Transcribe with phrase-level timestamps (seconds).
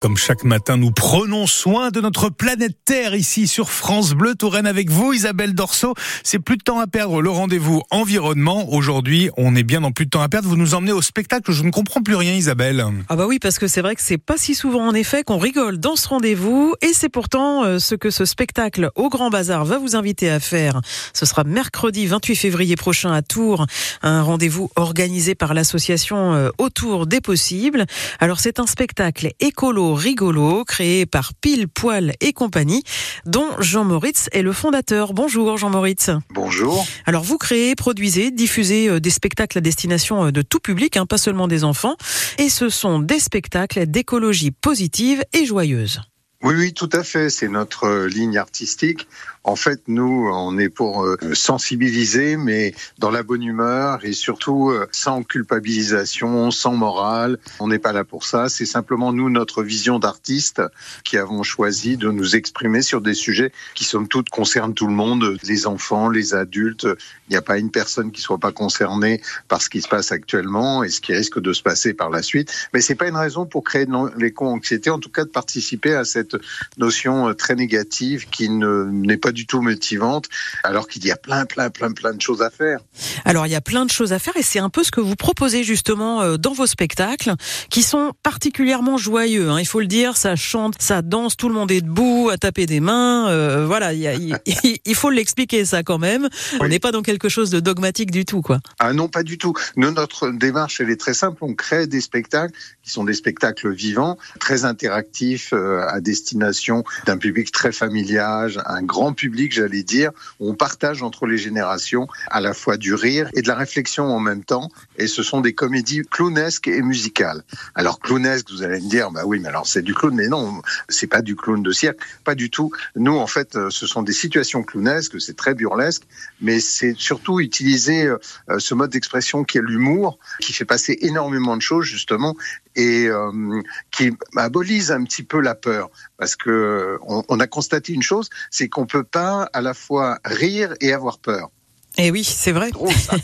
[0.00, 4.66] Comme chaque matin, nous prenons soin de notre planète Terre ici sur France Bleu Touraine
[4.66, 5.92] avec vous, Isabelle Dorso.
[6.24, 8.72] C'est plus de temps à perdre le rendez-vous environnement.
[8.72, 10.48] Aujourd'hui, on est bien dans plus de temps à perdre.
[10.48, 11.52] Vous nous emmenez au spectacle.
[11.52, 12.82] Je ne comprends plus rien, Isabelle.
[13.10, 15.36] Ah bah oui, parce que c'est vrai que c'est pas si souvent en effet qu'on
[15.36, 19.66] rigole dans ce rendez-vous et c'est pourtant euh, ce que ce spectacle au Grand Bazar
[19.66, 20.80] va vous inviter à faire.
[21.12, 23.66] Ce sera mercredi 28 février prochain à Tours,
[24.00, 27.84] un rendez-vous organisé par l'association euh, Autour des possibles.
[28.18, 32.82] Alors c'est un spectacle écolo rigolo créé par Pile, Poil et compagnie,
[33.26, 35.12] dont Jean Moritz est le fondateur.
[35.12, 36.10] Bonjour Jean Moritz.
[36.30, 36.86] Bonjour.
[37.06, 41.06] Alors vous créez, produisez, diffusez euh, des spectacles à destination euh, de tout public, hein,
[41.06, 41.96] pas seulement des enfants,
[42.38, 46.00] et ce sont des spectacles d'écologie positive et joyeuse.
[46.42, 47.28] Oui, oui, tout à fait.
[47.28, 49.06] C'est notre euh, ligne artistique.
[49.42, 54.70] En fait, nous, on est pour euh, sensibiliser, mais dans la bonne humeur et surtout
[54.70, 57.38] euh, sans culpabilisation, sans morale.
[57.58, 58.50] On n'est pas là pour ça.
[58.50, 60.62] C'est simplement nous, notre vision d'artiste,
[61.04, 64.92] qui avons choisi de nous exprimer sur des sujets qui, somme toute, concernent tout le
[64.92, 66.86] monde, les enfants, les adultes.
[67.28, 70.12] Il n'y a pas une personne qui soit pas concernée par ce qui se passe
[70.12, 72.52] actuellement et ce qui risque de se passer par la suite.
[72.74, 73.86] Mais c'est pas une raison pour créer
[74.18, 76.36] l'éco-anxiété, en tout cas de participer à cette
[76.76, 80.28] notion euh, très négative qui n'est pas du tout motivante,
[80.62, 82.80] alors qu'il y a plein, plein, plein, plein de choses à faire.
[83.24, 85.00] Alors il y a plein de choses à faire et c'est un peu ce que
[85.00, 87.34] vous proposez justement euh, dans vos spectacles,
[87.70, 89.50] qui sont particulièrement joyeux.
[89.50, 89.60] Hein.
[89.60, 92.66] Il faut le dire, ça chante, ça danse, tout le monde est debout, à taper
[92.66, 93.28] des mains.
[93.30, 94.38] Euh, voilà, il,
[94.94, 96.28] faut l'expliquer ça quand même.
[96.60, 98.60] On n'est pas dans quelque chose de dogmatique du tout, quoi.
[98.78, 99.54] Ah non, pas du tout.
[99.76, 101.38] notre démarche, elle est très simple.
[101.40, 107.18] On crée des spectacles qui sont des spectacles vivants, très interactifs, à des destination d'un
[107.18, 109.19] public très familial, un grand public,
[109.50, 110.10] j'allais dire.
[110.38, 114.20] On partage entre les générations à la fois du rire et de la réflexion en
[114.20, 114.70] même temps.
[114.96, 117.42] Et ce sont des comédies clownesques et musicales.
[117.74, 120.62] Alors clownesque, vous allez me dire, bah oui, mais alors c'est du clown, mais non,
[120.88, 122.70] c'est pas du clown de cirque, pas du tout.
[122.96, 126.02] Nous, en fait, euh, ce sont des situations clownesques, c'est très burlesque,
[126.40, 128.18] mais c'est surtout utiliser euh,
[128.58, 132.36] ce mode d'expression qui est l'humour, qui fait passer énormément de choses justement
[132.76, 135.90] et euh, qui abolise un petit peu la peur
[136.20, 140.74] parce que on, a constaté une chose, c'est qu'on peut pas à la fois rire
[140.80, 141.50] et avoir peur.
[141.98, 142.70] Et eh oui, c'est vrai.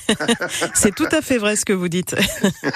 [0.74, 2.16] c'est tout à fait vrai ce que vous dites.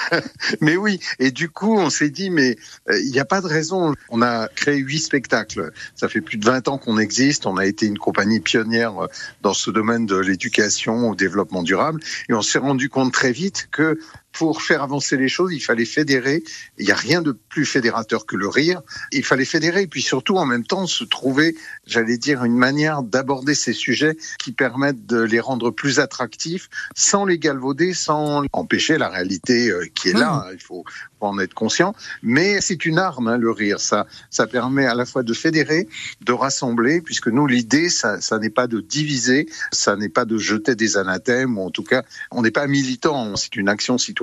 [0.61, 2.55] mais oui, et du coup, on s'est dit, mais
[2.89, 3.93] euh, il n'y a pas de raison.
[4.09, 5.71] On a créé huit spectacles.
[5.93, 7.45] Ça fait plus de 20 ans qu'on existe.
[7.45, 9.07] On a été une compagnie pionnière euh,
[9.41, 11.99] dans ce domaine de l'éducation au développement durable.
[12.29, 13.99] Et on s'est rendu compte très vite que
[14.31, 16.43] pour faire avancer les choses, il fallait fédérer.
[16.77, 18.81] Il n'y a rien de plus fédérateur que le rire.
[19.11, 21.55] Il fallait fédérer et puis surtout en même temps se trouver,
[21.85, 27.25] j'allais dire, une manière d'aborder ces sujets qui permettent de les rendre plus attractifs sans
[27.25, 30.47] les galvauder, sans empêcher la réalité euh, qui est là.
[30.53, 30.85] Il faut,
[31.27, 31.93] en être conscient.
[32.23, 33.79] Mais c'est une arme, hein, le rire.
[33.79, 35.87] Ça, ça permet à la fois de fédérer,
[36.21, 40.39] de rassembler, puisque nous, l'idée, ça, ça n'est pas de diviser, ça n'est pas de
[40.39, 43.35] jeter des anathèmes, ou en tout cas, on n'est pas militant.
[43.35, 44.20] C'est une action citoyenne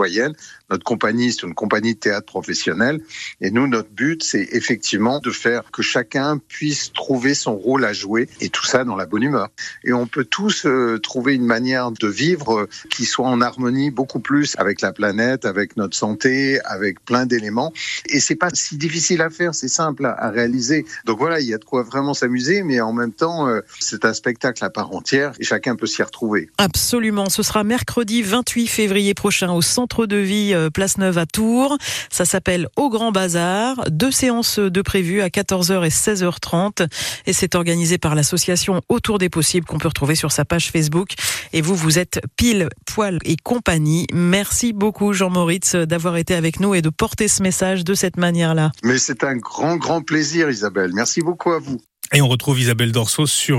[0.70, 3.00] notre compagnie, c'est une compagnie de théâtre professionnel.
[3.41, 7.92] Et nous, notre but, c'est effectivement de faire que chacun puisse trouver son rôle à
[7.92, 9.48] jouer et tout ça dans la bonne humeur.
[9.84, 13.91] Et on peut tous euh, trouver une manière de vivre euh, qui soit en harmonie
[13.91, 17.72] beaucoup plus avec la planète, avec notre santé, avec plein d'éléments.
[18.06, 20.84] Et c'est pas si difficile à faire, c'est simple à, réaliser.
[21.06, 24.04] Donc voilà, il y a de quoi vraiment s'amuser, mais en même temps, euh, c'est
[24.04, 26.50] un spectacle à part entière et chacun peut s'y retrouver.
[26.59, 27.30] Absolument.
[27.30, 31.25] Ce sera mercredi 28 février prochain au centre centre de vie euh, Place Neuve à
[31.25, 31.78] Tours.
[32.10, 33.76] Ça s'appelle Au Grand Bazar.
[33.91, 36.87] Deux séances de prévues à 14h et 16h30.
[37.26, 41.15] Et c'est organisé par l'association Autour des possibles qu'on peut retrouver sur sa page Facebook.
[41.54, 44.06] Et vous, vous êtes pile, poil et compagnie.
[44.12, 48.19] Merci beaucoup, Jean Moritz, d'avoir été avec nous et de porter ce message de cette
[48.19, 48.72] manière-là.
[48.84, 50.91] Mais c'est un grand, grand plaisir, Isabelle.
[50.93, 51.81] Merci beaucoup à vous.
[52.12, 53.56] Et on retrouve Isabelle Dorso sur